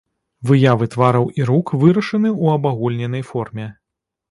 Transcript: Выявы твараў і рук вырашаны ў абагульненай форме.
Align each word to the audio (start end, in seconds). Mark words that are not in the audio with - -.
Выявы 0.51 0.87
твараў 0.95 1.25
і 1.41 1.47
рук 1.51 1.67
вырашаны 1.85 2.29
ў 2.43 2.57
абагульненай 2.57 3.23
форме. 3.31 3.71